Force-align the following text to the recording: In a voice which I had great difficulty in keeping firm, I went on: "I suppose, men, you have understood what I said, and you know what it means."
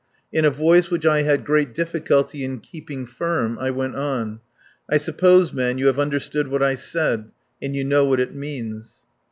In 0.33 0.45
a 0.45 0.49
voice 0.49 0.89
which 0.89 1.05
I 1.05 1.21
had 1.21 1.45
great 1.45 1.75
difficulty 1.75 2.43
in 2.43 2.59
keeping 2.61 3.05
firm, 3.05 3.59
I 3.59 3.69
went 3.69 3.95
on: 3.95 4.39
"I 4.89 4.97
suppose, 4.97 5.53
men, 5.53 5.77
you 5.77 5.85
have 5.85 5.99
understood 5.99 6.47
what 6.47 6.63
I 6.63 6.73
said, 6.73 7.31
and 7.61 7.75
you 7.75 7.83
know 7.83 8.05
what 8.05 8.19
it 8.19 8.33
means." 8.33 9.03